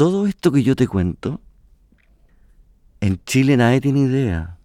[0.00, 1.42] todo esto que yo te cuento,
[3.02, 4.56] en Chile nadie tiene idea.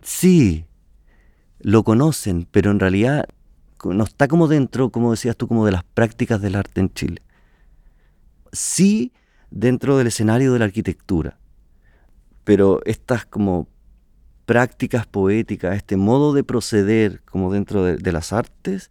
[0.00, 0.64] Sí,
[1.60, 3.28] lo conocen, pero en realidad
[3.84, 7.20] no está como dentro, como decías tú, como de las prácticas del arte en Chile.
[8.50, 9.12] Sí
[9.50, 11.36] dentro del escenario de la arquitectura,
[12.44, 13.68] pero estas como
[14.46, 18.90] prácticas poéticas, este modo de proceder como dentro de, las artes,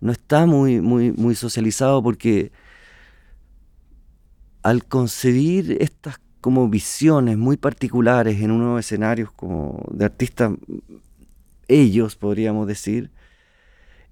[0.00, 2.52] no está muy, muy, muy socializado porque
[4.68, 10.52] al concebir estas como visiones muy particulares en unos escenarios como de artistas
[11.68, 13.10] ellos, podríamos decir,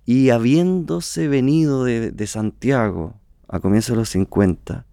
[0.06, 4.87] y habiéndose venido de, Santiago a comienzos de los 50,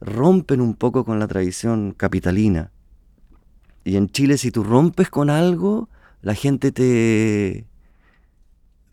[0.00, 2.72] rompen un poco con la tradición capitalina.
[3.84, 5.90] Y en Chile si tú rompes con algo,
[6.22, 7.66] la gente te,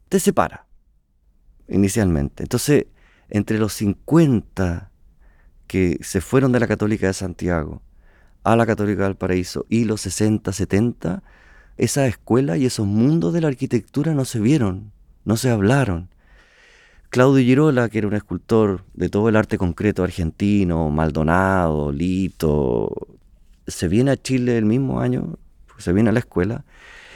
[0.10, 0.68] te separa,
[1.70, 2.44] inicialmente.
[2.44, 2.88] Entonces,
[3.30, 4.92] entre los 50
[5.68, 7.82] que se fueron de la Católica de Santiago
[8.44, 11.24] a la Católica del Paraíso y los 60, 70,
[11.78, 14.92] esa escuela y esos mundos de la arquitectura no se vieron,
[15.26, 16.10] no se hablaron.
[17.10, 22.92] Claudio Girola, que era un escultor de todo el arte concreto argentino, Maldonado, Lito,
[23.66, 25.38] se viene a Chile el mismo año,
[25.78, 26.66] se viene a la escuela.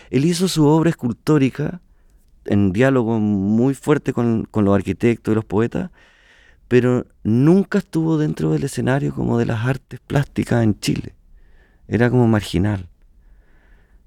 [0.09, 1.79] Él hizo su obra escultórica
[2.45, 5.91] en diálogo muy fuerte con, con los arquitectos y los poetas,
[6.69, 11.13] pero nunca estuvo dentro del escenario como de las artes plásticas en Chile.
[11.89, 12.87] Era como marginal.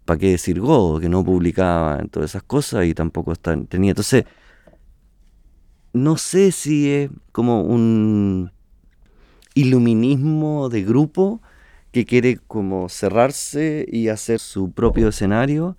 [0.04, 3.90] ¿para qué decir Godo, que no publicaba en todas esas cosas y tampoco tenía?
[3.90, 4.24] Entonces,
[5.92, 8.50] no sé si es como un
[9.54, 11.40] iluminismo de grupo
[11.92, 15.76] que quiere como cerrarse y hacer su propio escenario,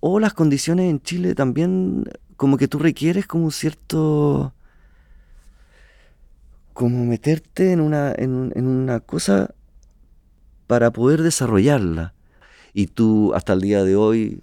[0.00, 2.04] o las condiciones en Chile también
[2.36, 4.52] como que tú requieres como un cierto
[6.72, 9.54] como meterte en una, en una cosa
[10.66, 12.14] para poder desarrollarla.
[12.72, 14.40] Y tú, hasta el día de hoy,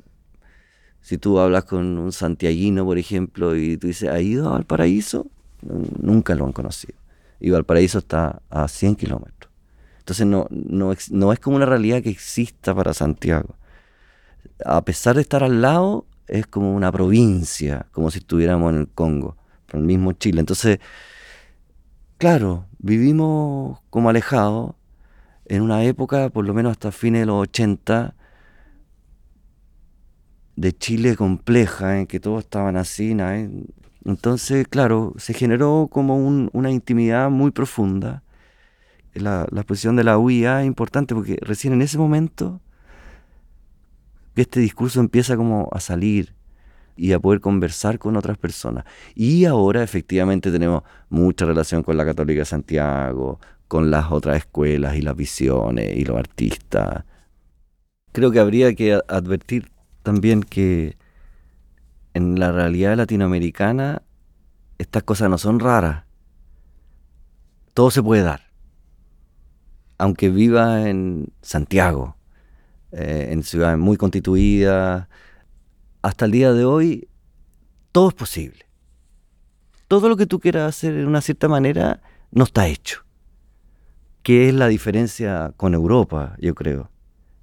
[1.02, 5.28] si tú hablas con un santiaguino, por ejemplo, y tú dices, ¿ha ido al paraíso?
[5.62, 6.94] Nunca lo han conocido.
[7.40, 9.52] Y Valparaíso está a 100 kilómetros.
[9.98, 13.56] Entonces no, no, no es como una realidad que exista para Santiago.
[14.66, 18.88] A pesar de estar al lado, es como una provincia, como si estuviéramos en el
[18.88, 19.36] Congo,
[19.74, 20.42] en el mismo Chile.
[20.42, 20.80] Entonces,
[22.20, 24.76] claro, vivimos como alejados
[25.46, 28.14] en una época, por lo menos hasta fines de los 80,
[30.56, 33.16] de Chile compleja, en que todos estaban así.
[34.06, 38.24] Entonces, claro, se generó como una intimidad muy profunda.
[39.14, 42.62] La, la exposición de la UIA es importante porque recién en ese momento
[44.36, 46.36] este discurso empieza como a salir
[47.00, 48.84] y a poder conversar con otras personas.
[49.16, 53.40] Y ahora efectivamente tenemos mucha relación con la Católica de Santiago,
[53.70, 57.06] con las otras escuelas y las visiones y los artistas.
[58.12, 59.72] Creo que habría que advertir
[60.04, 60.98] también que
[62.14, 64.02] en la realidad latinoamericana
[64.78, 66.04] estas cosas no son raras.
[67.74, 68.42] Todo se puede dar.
[69.98, 72.18] Aunque viva en Santiago,
[72.92, 75.08] eh, en ciudades muy constituidas,
[76.02, 77.08] hasta el día de hoy
[77.92, 78.66] todo es posible.
[79.88, 82.02] Todo lo que tú quieras hacer de una cierta manera
[82.32, 83.04] no está hecho.
[84.24, 86.92] ¿Qué es la diferencia con Europa, yo creo?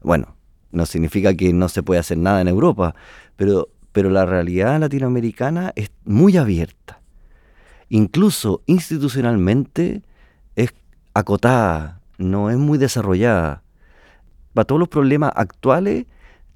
[0.03, 0.37] Bueno,
[0.71, 2.95] no significa que no se puede hacer nada en Europa,
[3.37, 7.01] pero, pero la realidad latinoamericana es muy abierta.
[7.89, 10.03] Incluso institucionalmente
[10.55, 10.75] es
[11.15, 13.63] acotada, no es muy desarrollada.
[14.55, 16.07] Para todos los problemas actuales,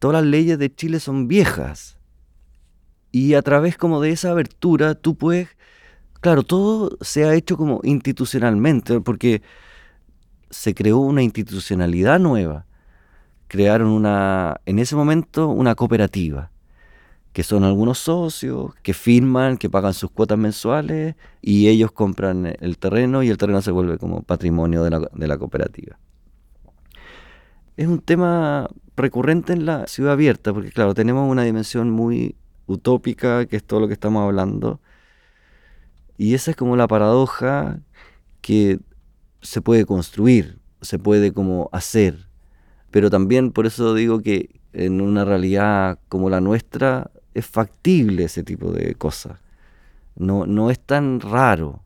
[0.00, 1.96] todas las leyes de Chile son viejas.
[3.12, 5.48] Y a través como de esa abertura tú puedes,
[6.20, 9.42] claro, todo se ha hecho como institucionalmente, porque
[10.50, 12.66] se creó una institucionalidad nueva
[13.50, 16.52] crearon una, en ese momento una cooperativa,
[17.32, 22.78] que son algunos socios que firman, que pagan sus cuotas mensuales y ellos compran el
[22.78, 25.98] terreno y el terreno se vuelve como patrimonio de la, de la cooperativa.
[27.76, 28.68] Es un tema
[29.00, 32.36] recurrente en la ciudad abierta, porque claro, tenemos una dimensión muy
[32.66, 34.80] utópica, que es todo lo que estamos hablando,
[36.16, 37.80] y esa es como la paradoja
[38.40, 38.78] que
[39.42, 42.28] se puede construir, se puede como hacer,
[42.90, 48.42] pero también por eso digo que en una realidad como la nuestra es factible ese
[48.42, 49.38] tipo de cosas.
[50.16, 51.82] No, no es tan raro.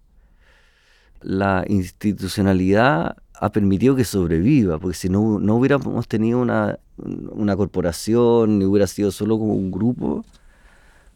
[1.21, 8.59] La institucionalidad ha permitido que sobreviva, porque si no, no hubiéramos tenido una, una corporación,
[8.59, 10.25] ni hubiera sido solo como un grupo,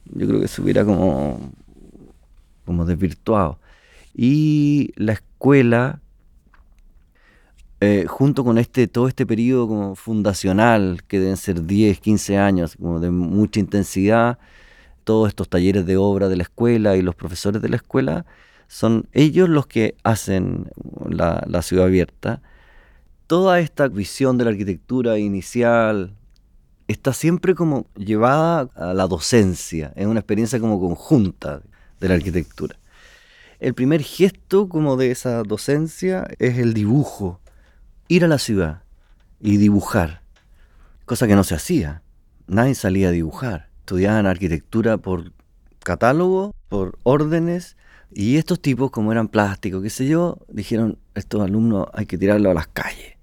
[0.06, 1.52] yo creo que se hubiera como,
[2.64, 3.58] como desvirtuado.
[4.14, 6.00] Y la escuela
[7.80, 12.76] eh, junto con este, todo este periodo como fundacional, que deben ser 10, 15 años,
[12.76, 14.38] como de mucha intensidad,
[15.04, 18.26] todos estos talleres de obra de la escuela y los profesores de la escuela,
[18.68, 20.70] son ellos los que hacen
[21.08, 22.42] la, la ciudad abierta.
[23.26, 26.14] Toda esta visión de la arquitectura inicial
[26.86, 31.62] está siempre como llevada a la docencia, es una experiencia como conjunta
[32.00, 32.76] de la arquitectura.
[33.60, 37.40] El primer gesto como de esa docencia es el dibujo,
[38.06, 38.82] ir a la ciudad
[39.40, 40.22] y dibujar,
[41.04, 42.02] cosa que no se hacía.
[42.46, 43.68] Nadie salía a dibujar.
[43.80, 45.32] Estudiaban arquitectura por
[45.80, 47.76] catálogo, por órdenes,
[48.10, 52.50] y estos tipos, como eran plásticos, qué sé yo, dijeron, estos alumnos hay que tirarlos
[52.50, 53.16] a las calles.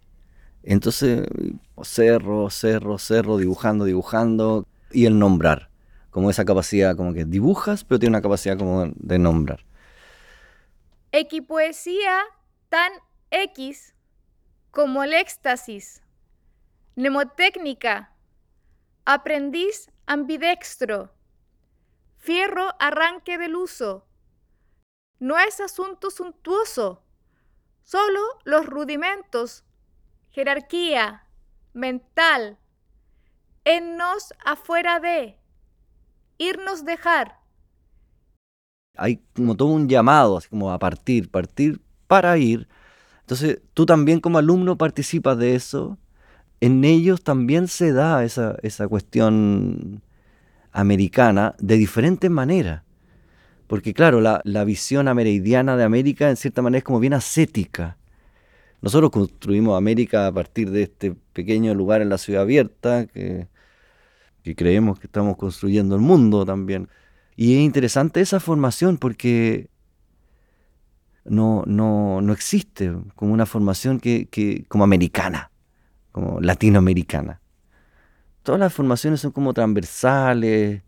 [0.63, 1.27] Entonces,
[1.83, 5.69] cerro, cerro, cerro, dibujando, dibujando, y el nombrar,
[6.09, 9.65] como esa capacidad, como que dibujas, pero tiene una capacidad como de nombrar.
[11.11, 12.21] Equipoesía
[12.69, 12.91] tan
[13.31, 13.93] X
[14.71, 16.03] como el éxtasis,
[16.95, 18.13] mnemotécnica,
[19.05, 21.11] aprendiz ambidextro,
[22.17, 24.04] fierro arranque del uso.
[25.19, 27.01] No es asunto suntuoso,
[27.83, 29.63] solo los rudimentos,
[30.31, 31.27] jerarquía,
[31.73, 32.57] mental,
[33.63, 35.37] ennos afuera de,
[36.37, 37.39] irnos dejar.
[38.97, 42.67] Hay como todo un llamado, así como a partir, partir para ir,
[43.25, 45.97] entonces, tú también como alumno participas de eso.
[46.61, 50.03] En ellos también se da esa, esa cuestión
[50.71, 52.83] americana de diferentes maneras.
[53.67, 57.97] Porque claro, la, la visión ameridiana de América en cierta manera es como bien ascética.
[58.81, 63.47] Nosotros construimos América a partir de este pequeño lugar en la ciudad abierta, que,
[64.43, 66.87] que creemos que estamos construyendo el mundo también.
[67.35, 69.69] Y es interesante esa formación porque
[71.25, 75.51] no, no, no existe como una formación que, que, como americana,
[76.11, 77.41] como latinoamericana.
[78.43, 80.83] Todas las formaciones son como transversales,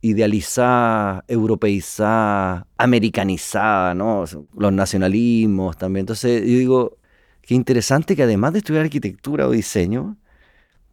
[0.00, 4.24] idealizadas, europeizadas, americanizadas, ¿no?
[4.56, 6.02] Los nacionalismos también.
[6.02, 6.98] Entonces yo digo,
[7.42, 10.16] qué interesante que además de estudiar arquitectura o diseño,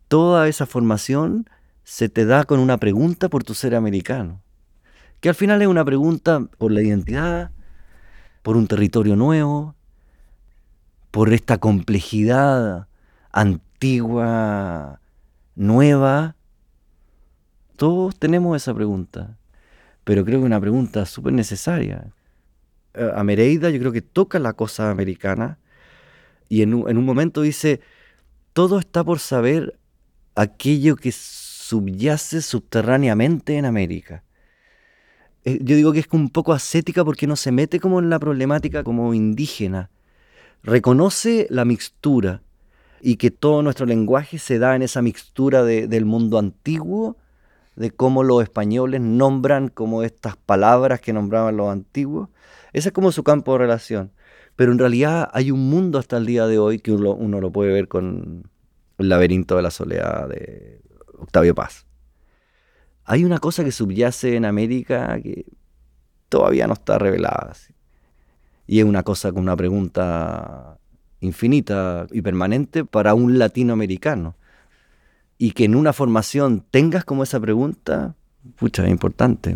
[0.08, 1.50] toda esa formación
[1.84, 4.42] se te da con una pregunta por tu ser americano
[5.20, 7.52] que al final es una pregunta por la identidad,
[8.44, 9.76] por un territorio nuevo,
[11.12, 12.88] por esta complejidad
[13.32, 15.02] antigua,
[15.56, 16.36] nueva.
[17.78, 19.38] Todos tenemos esa pregunta,
[20.04, 22.12] pero creo que una pregunta súper necesaria.
[22.94, 25.60] Eh, a Mereida yo creo que toca la cosa americana
[26.50, 27.80] y en un, en un momento dice,
[28.54, 29.80] todo está por saber
[30.36, 34.24] aquello que subyace subterráneamente en América.
[35.46, 38.20] Eh, yo digo que es un poco ascética porque no se mete como en la
[38.20, 39.90] problemática como indígena.
[40.64, 42.42] Reconoce la mixtura
[43.02, 47.18] y que todo nuestro lenguaje se da en esa mixtura del mundo antiguo,
[47.78, 52.30] de cómo los españoles nombran como estas palabras que nombraban los antiguos.
[52.74, 54.12] Ese es como su campo de relación.
[54.58, 57.72] Pero en realidad hay un mundo hasta el día de hoy que uno, lo puede
[57.72, 58.50] ver con
[58.98, 60.82] el laberinto de la soledad de
[61.18, 61.88] Octavio Paz
[63.08, 65.46] hay una cosa que subyace en América que
[66.28, 67.54] todavía no está revelada.
[68.68, 70.78] Y es una cosa con una pregunta
[71.22, 74.36] infinita y permanente para un latinoamericano.
[75.38, 78.16] Y que en una formación tengas como esa pregunta,
[78.58, 79.56] pucha, es importante.